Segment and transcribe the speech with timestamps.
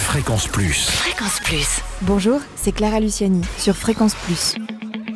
[0.00, 0.88] Fréquence Plus.
[0.90, 1.80] Fréquence Plus.
[2.02, 4.54] Bonjour, c'est Clara Luciani sur Fréquence Plus.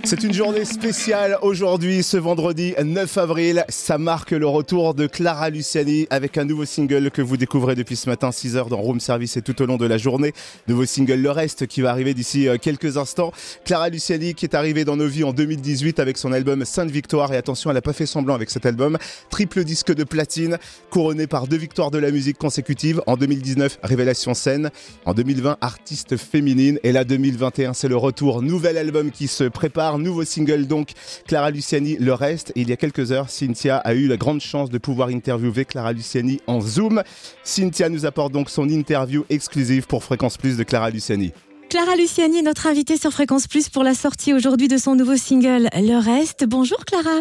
[0.04, 3.64] C'est une journée spéciale aujourd'hui, ce vendredi 9 avril.
[3.68, 7.96] Ça marque le retour de Clara Luciani avec un nouveau single que vous découvrez depuis
[7.96, 10.32] ce matin, 6h dans Room Service et tout au long de la journée.
[10.68, 13.32] Nouveau single Le Reste qui va arriver d'ici euh, quelques instants.
[13.64, 17.32] Clara Luciani qui est arrivée dans nos vies en 2018 avec son album Sainte Victoire.
[17.32, 18.96] Et attention, elle n'a pas fait semblant avec cet album.
[19.28, 20.58] Triple disque de platine,
[20.88, 23.02] couronné par deux victoires de la musique consécutives.
[23.06, 24.70] En 2019, Révélation scène.
[25.04, 26.78] En 2020, artiste féminine.
[26.82, 28.42] Et là, 2021, c'est le retour.
[28.42, 30.90] Nouvel album qui se prépare nouveau single donc
[31.26, 32.52] Clara Luciani Le Reste.
[32.56, 35.64] Et il y a quelques heures, Cynthia a eu la grande chance de pouvoir interviewer
[35.64, 37.02] Clara Luciani en Zoom.
[37.42, 41.32] Cynthia nous apporte donc son interview exclusive pour Fréquence Plus de Clara Luciani.
[41.68, 45.16] Clara Luciani est notre invitée sur Fréquence Plus pour la sortie aujourd'hui de son nouveau
[45.16, 46.44] single Le Reste.
[46.44, 47.20] Bonjour Clara.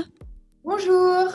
[0.64, 1.28] Bonjour.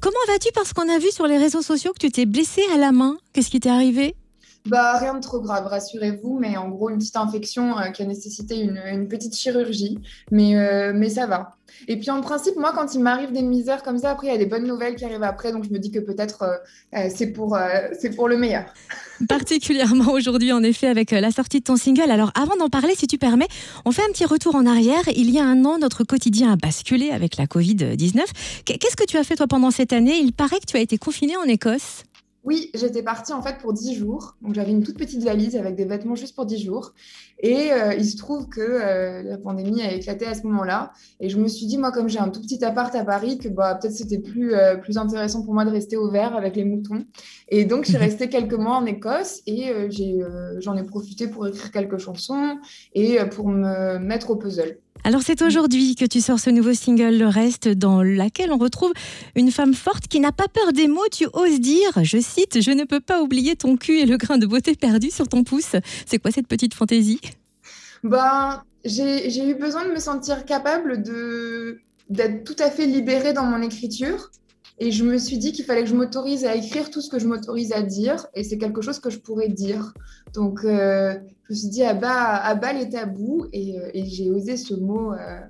[0.00, 0.48] Comment vas-tu?
[0.54, 3.16] Parce qu'on a vu sur les réseaux sociaux que tu t'es blessée à la main.
[3.32, 4.14] Qu'est-ce qui t'est arrivé?
[4.66, 8.06] Bah, rien de trop grave, rassurez-vous, mais en gros, une petite infection euh, qui a
[8.06, 9.98] nécessité une, petite chirurgie,
[10.30, 11.54] mais, euh, mais ça va.
[11.86, 14.34] Et puis en principe, moi, quand il m'arrive des misères comme ça, après, il y
[14.34, 16.42] a des bonnes nouvelles qui arrivent après, donc je me dis que peut-être
[16.94, 17.58] euh, c'est pour,
[17.98, 18.64] c'est pour le meilleur.
[19.28, 22.10] Particulièrement aujourd'hui, en effet, avec la sortie de ton single.
[22.10, 23.48] Alors avant d'en parler, si tu permets,
[23.84, 25.02] on fait un petit retour en arrière.
[25.14, 28.22] Il y a un an, notre quotidien a basculé avec la Covid-19.
[28.64, 30.18] Qu'est-ce que tu as fait toi pendant cette année?
[30.18, 32.04] Il paraît que tu as été confiné en Écosse.
[32.48, 34.34] Oui, j'étais partie en fait pour 10 jours.
[34.40, 36.94] Donc j'avais une toute petite valise avec des vêtements juste pour 10 jours.
[37.40, 40.92] Et euh, il se trouve que euh, la pandémie a éclaté à ce moment-là.
[41.20, 43.48] Et je me suis dit, moi, comme j'ai un tout petit appart à Paris, que
[43.48, 46.64] bah, peut-être c'était plus, euh, plus intéressant pour moi de rester au vert avec les
[46.64, 47.04] moutons.
[47.48, 49.72] Et donc, je suis restée quelques mois en Écosse et
[50.60, 52.58] j'en ai, ai, profité pour écrire quelques chansons
[52.94, 54.78] et pour me mettre au puzzle.
[55.04, 58.92] Alors c'est aujourd'hui que tu sors ce nouveau single Le Reste dans lequel on retrouve
[59.36, 61.06] une femme forte qui n'a pas peur des mots.
[61.10, 64.38] Tu oses dire, je cite, je ne peux pas oublier ton cul et le grain
[64.38, 65.76] de beauté perdu sur ton pouce.
[66.04, 67.20] C'est quoi cette petite fantaisie?
[68.04, 73.62] Ben, j'ai eu besoin de me sentir capable d'être tout à fait libérée dans mon
[73.62, 74.30] écriture
[74.80, 77.18] et je me suis dit qu'il fallait que je m'autorise à écrire tout ce que
[77.18, 78.26] je m'autorise à dire.
[78.34, 79.92] Et c'est quelque chose que je pourrais dire.
[80.34, 83.46] Donc, euh, je me suis dit, à bas, à bas les tabous.
[83.52, 85.40] Et, euh, et j'ai osé ce mot, euh,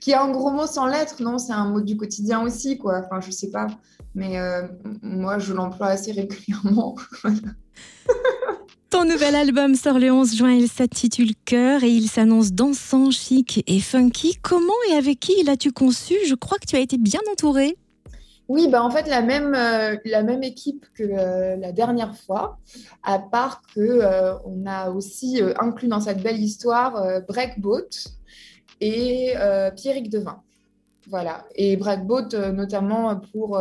[0.00, 1.22] qui est un gros mot sans lettres.
[1.22, 3.02] Non, c'est un mot du quotidien aussi, quoi.
[3.04, 3.68] Enfin, je sais pas.
[4.14, 4.36] Mais
[5.00, 6.96] moi, je l'emploie assez régulièrement.
[8.92, 13.64] Ton nouvel album sort le 11 juin, il s'intitule Cœur et il s'annonce dansant, chic
[13.66, 14.36] et funky.
[14.42, 16.14] Comment et avec qui l'as-tu conçu?
[16.28, 17.78] Je crois que tu as été bien entourée.
[18.48, 22.58] Oui, bah en fait, la même, euh, la même équipe que euh, la dernière fois,
[23.02, 27.88] à part qu'on euh, on a aussi inclus dans cette belle histoire Breakboat
[28.82, 29.32] et
[29.74, 30.42] Pierrick Devin.
[31.08, 31.44] Voilà.
[31.54, 33.60] Et Breakboat, notamment pour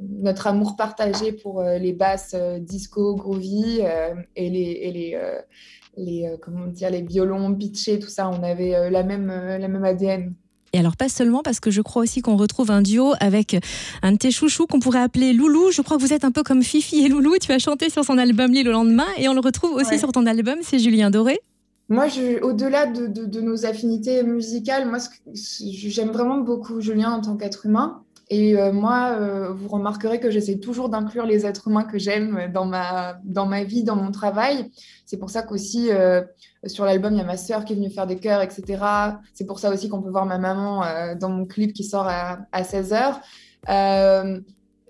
[0.00, 3.80] notre amour partagé pour les basses disco, groovy
[4.36, 5.18] et les, et les,
[5.96, 8.28] les, comment dire, les violons pitchés, tout ça.
[8.28, 10.34] On avait la, même, la même ADN.
[10.72, 13.56] Et alors pas seulement parce que je crois aussi qu'on retrouve un duo avec
[14.02, 15.70] un de tes chouchous qu'on pourrait appeler Loulou.
[15.70, 17.36] Je crois que vous êtes un peu comme Fifi et Loulou.
[17.40, 20.12] Tu as chanté sur son album L'île au lendemain et on le retrouve aussi sur
[20.12, 21.40] ton album, c'est Julien Doré.
[21.88, 22.06] Moi,
[22.42, 24.98] au-delà de, nos affinités musicales, moi,
[25.34, 28.02] j'aime vraiment beaucoup Julien en tant qu'être humain.
[28.28, 32.50] Et euh, moi, euh, vous remarquerez que j'essaie toujours d'inclure les êtres humains que j'aime
[32.52, 34.68] dans ma, dans ma vie, dans mon travail.
[35.04, 36.22] C'est pour ça qu'aussi, euh,
[36.66, 38.64] sur l'album, il y a ma sœur qui est venue faire des chœurs, etc.
[39.32, 40.82] C'est pour ça aussi qu'on peut voir ma maman
[41.20, 43.20] dans mon clip qui sort à, à 16h.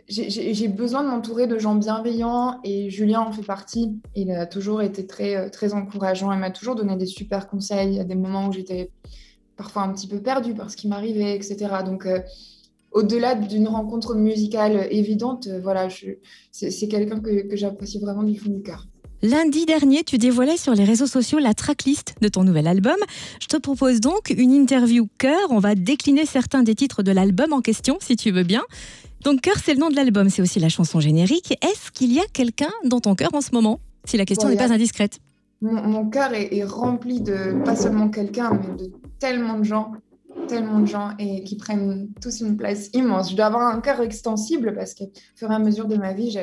[0.09, 4.01] J'ai besoin de m'entourer de gens bienveillants et Julien en fait partie.
[4.15, 6.33] Il a toujours été très, très encourageant.
[6.33, 8.93] Il m'a toujours donné des super conseils à des moments où j'étais
[9.57, 11.67] parfois un petit peu perdue par ce qui m'arrivait, etc.
[11.85, 12.07] Donc,
[12.97, 15.89] au-delà d'une rencontre musicale évidente, euh, voilà,
[16.51, 18.87] c'est quelqu'un que, j'apprécie vraiment du fond du cœur.
[19.23, 22.97] Lundi dernier, tu dévoilais sur les réseaux sociaux la tracklist de ton nouvel album.
[23.41, 25.49] Je te propose donc une interview cœur.
[25.51, 28.63] On va décliner certains des titres de l'album en question, si tu veux bien.
[29.23, 31.53] Donc cœur, c'est le nom de l'album, c'est aussi la chanson générique.
[31.63, 34.57] Est-ce qu'il y a quelqu'un dans ton cœur en ce moment Si la question n'est
[34.57, 35.19] pas indiscrète?
[35.63, 39.93] Mon, cœur est, rempli de pas seulement quelqu'un, mais de tellement de gens
[40.47, 43.31] tellement de gens et qui prennent tous une place immense.
[43.31, 46.37] Je dois avoir un cœur extensible parce qu'au fur et à mesure de ma vie,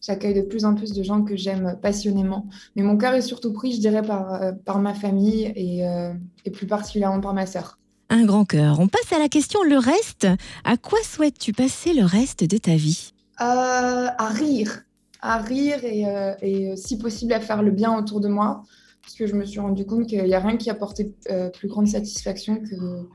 [0.00, 2.46] j'accueille de plus en plus de gens que j'aime passionnément.
[2.76, 6.12] Mais mon cœur est surtout pris, je dirais, par, euh, par ma famille et, euh,
[6.44, 7.78] et plus particulièrement par ma sœur.
[8.10, 8.80] Un grand cœur.
[8.80, 10.26] On passe à la question le reste.
[10.64, 13.12] À quoi souhaites-tu passer le reste de ta vie?
[13.40, 14.82] Euh, À rire.
[15.20, 16.04] À rire et,
[16.42, 18.62] et, si possible à faire le bien autour de moi
[19.02, 21.10] parce que je me suis rendu compte qu'il n'y a rien qui apportait
[21.54, 23.08] plus grande satisfaction que,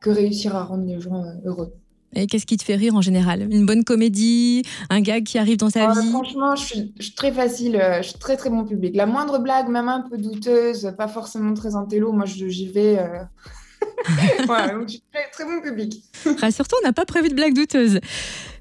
[0.00, 1.72] que réussir à rendre les gens euh, heureux.
[2.14, 3.42] Et qu'est-ce qui te fait rire en général?
[3.52, 4.62] Une bonne comédie?
[4.88, 6.08] Un gag qui arrive dans ta Ah, vie?
[6.08, 8.96] franchement, je suis, je suis très facile, euh, je suis très très bon public.
[8.96, 12.98] La moindre blague, même un peu douteuse, pas forcément très intello, moi j'y vais.
[12.98, 13.22] euh.
[14.46, 16.02] voilà, donc je suis très, très bon public.
[16.40, 18.00] Rassure-toi, on n'a pas prévu de blague douteuse.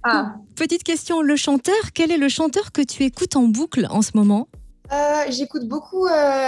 [0.04, 4.01] Ah, Petite question, le chanteur, quel est le chanteur que tu écoutes en boucle en
[4.01, 4.48] ce moment?
[4.92, 6.06] Euh, j'écoute beaucoup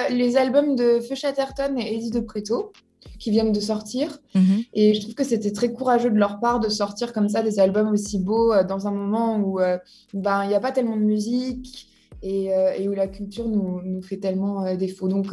[0.10, 2.72] les albums de Feu Chatterton et Eddie de Preto
[3.20, 4.20] qui viennent de sortir.
[4.36, 4.64] Mhm.
[4.74, 7.60] Et je trouve que c'était très courageux de leur part de sortir comme ça des
[7.60, 9.78] albums aussi beaux euh, dans un moment où euh,
[10.14, 11.88] ben, il n'y a pas tellement de musique
[12.22, 15.08] et, euh, et où la culture nous, nous fait tellement défaut.
[15.08, 15.28] Donc,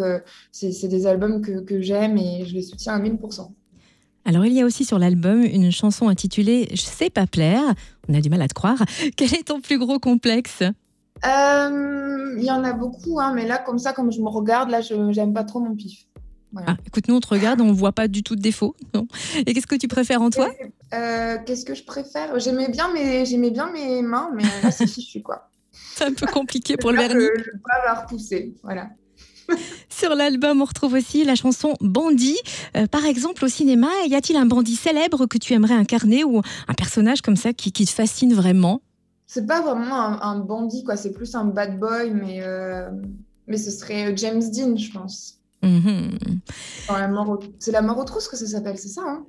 [0.53, 3.49] c'est des albums que, que j'aime et je les soutiens à 1000%.
[4.25, 7.63] Alors, il y a aussi sur l'album une chanson intitulée Je sais pas plaire.
[8.09, 8.79] On a du mal à te croire.
[9.17, 10.63] Quel est ton plus gros complexe?
[11.25, 14.69] Euh, Il y en a beaucoup, hein, mais là, comme ça, comme je me regarde,
[14.71, 16.07] là, je n'aime pas trop mon pif.
[16.57, 16.77] Voilà.
[16.79, 18.75] Ah, écoute, nous, on te regarde, on voit pas du tout de défaut.
[18.95, 19.07] Non?
[19.47, 20.49] Et qu'est-ce que tu préfères en toi
[20.95, 22.39] Euh, Qu'est-ce que je préfère?
[22.39, 23.25] J'aimais bien, mes...
[23.51, 25.51] bien mes mains, mais là, c'est fichu, quoi.
[25.95, 27.27] C'est un peu compliqué pour le vernis.
[27.27, 28.89] que Le doigt va repousser, voilà.
[29.91, 32.39] Sur l'album, on retrouve aussi la chanson Bandit.
[32.77, 36.41] Euh, par exemple, au cinéma, y a-t-il un bandit célèbre que tu aimerais incarner ou
[36.69, 38.81] un personnage comme ça qui, qui te fascine vraiment?
[39.27, 40.97] C'est pas vraiment un, un bandit, quoi.
[40.97, 42.89] C'est plus un bad boy, mais, euh,
[43.47, 45.39] mais ce serait James Dean, je pense.
[45.67, 46.19] Mhm.
[47.59, 49.25] C'est la mort aux trousses que ça s'appelle, c'est ça hein?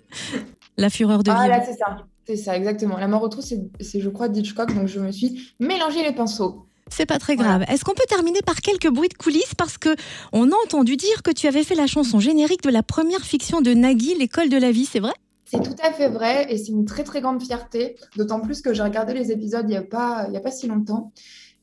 [0.78, 1.48] La fureur de Ah vivre.
[1.58, 1.98] là, c'est ça.
[2.28, 2.98] C'est ça, exactement.
[2.98, 6.66] La mort aux trousses, c'est, je crois, d'Hitchcock, donc je me suis mélangé les pinceaux.
[6.90, 7.58] C'est pas très Voilà.
[7.60, 7.66] grave.
[7.70, 9.56] Est-ce qu'on peut terminer par quelques bruits de coulisses?
[9.58, 9.96] Parce que
[10.32, 13.62] on a entendu dire que tu avais fait la chanson générique de la première fiction
[13.62, 15.14] de Nagui, L'école de la vie, c'est vrai?
[15.50, 18.74] C'est tout à fait vrai et c'est une très très grande fierté, d'autant plus que
[18.74, 21.14] j'ai regardé les épisodes il n'y a, pas- il y a pas si longtemps.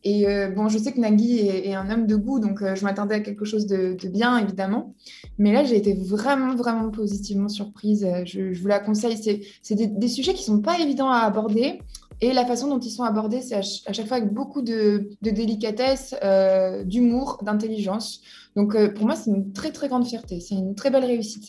[0.06, 2.85] Et euh, bon, je sais que Nagui est, un homme de goût, donc euh, je
[2.85, 4.95] m'attendais à quelque chose de, bien, évidemment.
[5.39, 8.05] Mais là, j'ai été vraiment, vraiment positivement surprise.
[8.05, 9.17] Euh, Je, vous la conseille.
[9.62, 11.81] C'est des, des sujets qui sont pas évidents à aborder.
[12.21, 14.62] Et la façon dont ils sont abordés, c'est à, ch- à chaque fois avec beaucoup
[14.62, 16.15] de, délicatesse,
[16.85, 18.21] d'humour, d'intelligence.
[18.56, 20.39] Donc pour moi, c'est une très, très grande fierté.
[20.41, 21.45] C'est une très belle réussite,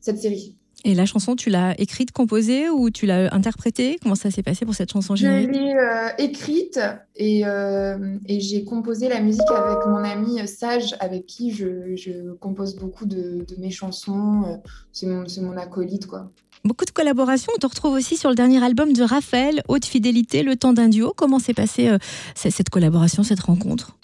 [0.00, 0.56] cette série.
[0.84, 3.98] Et la chanson, tu l'as écrite, composée ou tu l'as interprétée?
[4.02, 5.50] Comment ça s'est passé pour cette chanson Je générique?
[5.52, 6.80] l'ai euh, écrite
[7.16, 12.32] et, euh, et j'ai composé la musique avec mon ami Sage, avec qui je, je
[12.34, 14.44] compose beaucoup de, de mes chansons.
[14.46, 14.56] Euh,
[14.92, 16.30] C'est mon, acolyte, quoi.
[16.64, 17.52] Beaucoup de collaborations.
[17.56, 20.88] On te retrouve aussi sur le dernier album de Raphaël, Haute Fidélité, Le temps d'un
[20.88, 21.12] duo.
[21.16, 21.98] Comment s'est passée euh,
[22.34, 23.96] cette collaboration, cette rencontre?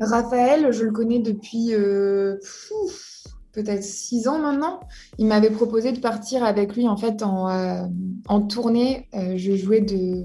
[0.00, 3.15] Raphaël, je le connais depuis euh, pfff,
[3.56, 4.80] peut-être six ans maintenant.
[5.18, 7.82] Il m'avait proposé de partir avec lui en fait en, euh,
[8.28, 9.08] en tournée.
[9.14, 10.24] Euh, je jouais de,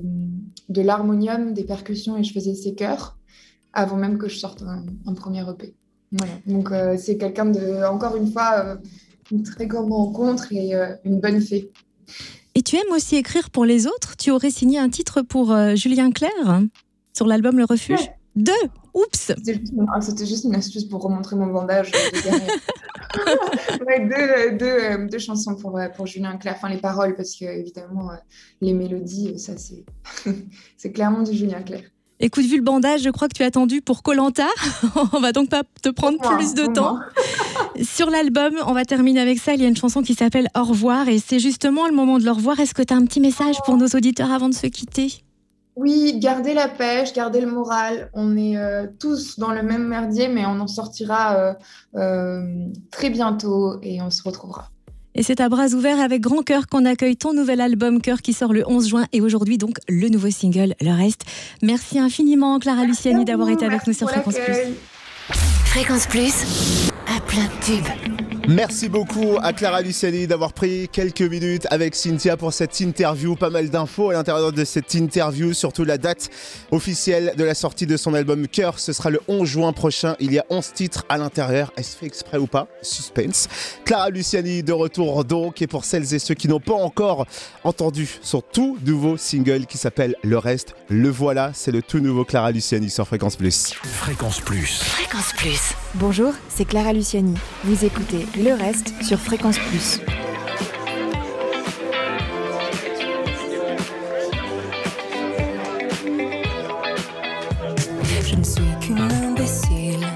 [0.70, 3.18] de l'harmonium, des percussions et je faisais ses chœurs
[3.74, 5.74] avant même que je sorte un, un premier EP.
[6.12, 6.34] Voilà.
[6.46, 8.76] Donc euh, c'est quelqu'un de, encore une fois, euh,
[9.32, 11.72] une très grande rencontre et euh, une bonne fée.
[12.54, 14.18] Et tu aimes aussi écrire pour les autres?
[14.18, 16.62] Tu aurais signé un titre pour euh, Julien Clerc
[17.14, 18.02] sur l'album Le Refuge?
[18.02, 18.16] Ouais.
[18.36, 18.64] Deux?
[18.94, 19.08] Oups
[19.38, 21.92] C'était juste, une- ah, c'était juste une astuce pour remontrer mon bandage.
[21.96, 22.38] euh.
[23.88, 24.58] Ouais, deux, euh,
[25.04, 28.10] deux, deux chansons pour, euh, pour Julien Clerc, enfin les paroles, parce que évidemment,
[28.62, 29.84] les mélodies, ça c'est
[30.78, 31.84] c'est clairement du Julien Clerc.
[32.24, 34.48] Écoute, vu le bandage, je crois que tu as attendu pour Colanta.
[35.14, 37.00] on va donc pas te prendre plus de temps.
[37.82, 39.56] Sur l'album, on va terminer avec ça.
[39.56, 42.24] Il y a une chanson qui s'appelle Au revoir et c'est justement le moment de
[42.24, 42.60] le revoir.
[42.60, 45.12] Est-ce que tu as un petit message pour nos auditeurs avant de se quitter?
[45.76, 48.10] Oui, gardez la pêche, gardez le moral.
[48.14, 51.54] On est euh, tous dans le même merdier, mais on en sortira euh,
[51.96, 54.70] euh, très bientôt et on se retrouvera.
[55.14, 58.32] Et c'est à bras ouverts avec grand cœur qu'on accueille ton nouvel album Cœur qui
[58.32, 61.24] sort le 11 juin et aujourd'hui donc le nouveau single Le Reste.
[61.62, 64.54] Merci infiniment Clara Luciani d'avoir été avec nous sur Fréquence Plus.
[64.54, 65.36] Plus.
[65.66, 66.34] Fréquence Plus,
[67.08, 68.21] à plein de tubes.
[68.52, 73.38] Merci beaucoup à Clara Luciani d'avoir pris quelques minutes avec Cynthia pour cette interview.
[73.38, 76.30] Pas mal d'infos à l'intérieur de cette interview, surtout la date
[76.70, 78.78] officielle de la sortie de son album Cœur.
[78.78, 80.18] Ce sera le 11 juin prochain.
[80.20, 81.72] Il y a 11 titres à l'intérieur.
[81.78, 82.68] Est-ce fait exprès ou pas?
[82.82, 83.48] Suspense.
[83.86, 85.62] Clara Luciani de retour donc.
[85.62, 87.28] Et pour celles et ceux qui n'ont pas encore
[87.64, 91.52] entendu son tout nouveau single qui s'appelle Le Reste, le voilà.
[91.54, 93.74] C'est le tout nouveau Clara Luciani sur Fréquence Plus.
[93.82, 94.82] Fréquence Plus.
[94.82, 95.74] Fréquence Plus.
[95.96, 97.36] Bonjour, c'est Clara Luciani.
[97.66, 100.00] Vous écoutez Le Reste sur Fréquence Plus.
[108.26, 110.08] Je ne suis qu'une imbécile,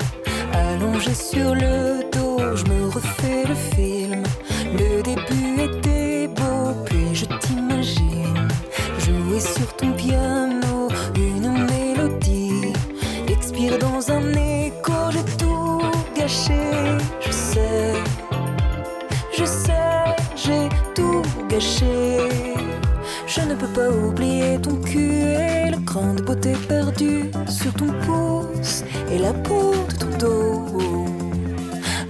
[0.53, 4.04] allongée sur le dos, je me refais le film.
[21.57, 27.93] Je ne peux pas oublier ton cul et le cran de beauté perdu sur ton
[28.05, 30.65] pouce et la peau de ton dos.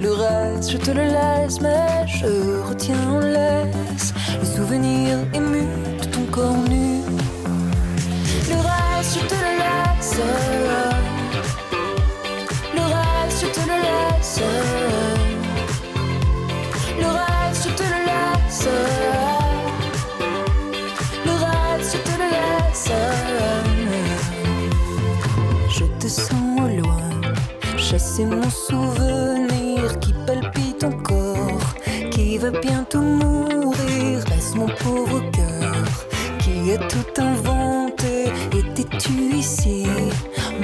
[0.01, 5.67] Le reste, je te le laisse, mais je retiens en laisse le souvenir ému
[5.99, 7.01] de ton corps nu.
[8.49, 10.84] Le reste, je te le laisse.
[28.45, 31.61] Mon souvenir qui palpite encore,
[32.11, 34.23] qui va bientôt mourir.
[34.29, 35.83] Laisse mon pauvre cœur
[36.39, 38.31] qui a tout inventé.
[38.51, 39.87] Étais-tu ici?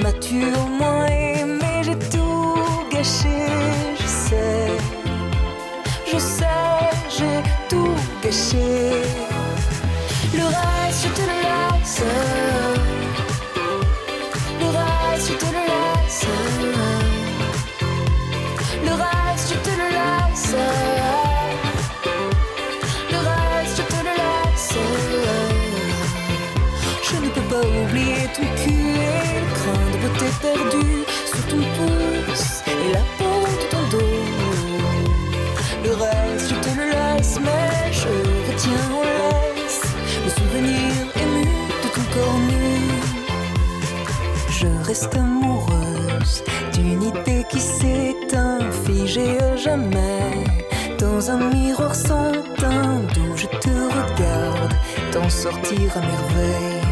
[0.00, 1.82] M'as-tu au moins aimé?
[1.82, 2.54] J'ai tout
[2.92, 3.38] gâché,
[4.00, 4.68] je sais.
[6.06, 9.02] Je sais, j'ai tout gâché.
[10.38, 12.02] Le reste, je te le laisse.
[14.60, 16.71] Le reste, je te le laisse.
[20.34, 20.38] Le
[23.18, 24.72] reste, je te le laisse.
[27.02, 30.86] Je ne peux pas oublier ton cul et le crâne de beauté perdu
[31.26, 34.22] sous ton pouce et la peau de ton dos.
[35.84, 38.08] Le reste, je te le laisse, mais je
[38.50, 39.82] retiens mon laisse.
[40.24, 41.44] Le souvenir ému
[41.82, 42.62] de qu'un corps nu.
[44.48, 45.91] Je reste amoureux
[46.72, 50.44] d'une idée qui s'éteint, figée à jamais.
[50.98, 54.72] Dans un miroir sans teint, d'où je te regarde,
[55.10, 56.82] t'en sortir à merveille.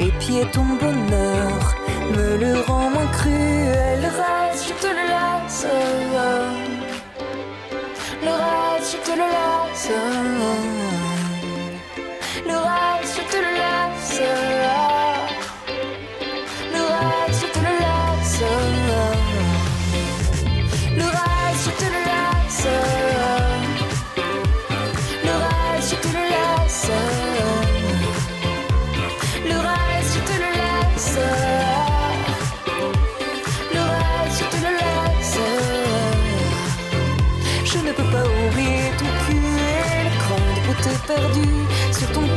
[0.00, 1.76] Et puis ton bonheur
[2.16, 4.00] me le rend moins cruel.
[4.00, 5.66] Le reste, je te le laisse.
[8.22, 10.97] Le reste, je te le laisse.
[40.82, 41.48] tout est perdu
[41.92, 42.27] sur ton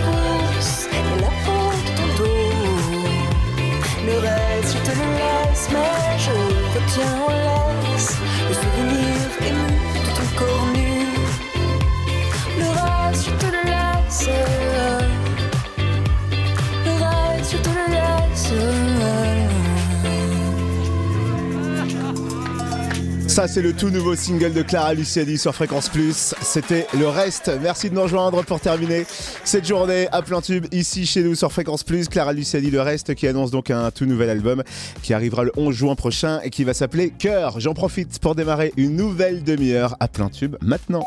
[23.32, 26.36] Ça, c'est le tout nouveau single de Clara Luciani sur Fréquence Plus.
[26.42, 27.50] C'était le reste.
[27.62, 29.06] Merci de nous rejoindre pour terminer
[29.46, 32.10] cette journée à plein tube ici chez nous sur Fréquence Plus.
[32.10, 34.64] Clara Luciani, le reste, qui annonce donc un tout nouvel album
[35.02, 37.62] qui arrivera le 11 juin prochain et qui va s'appeler Cœur.
[37.62, 41.06] J'en profite pour démarrer une nouvelle demi-heure à plein tube maintenant.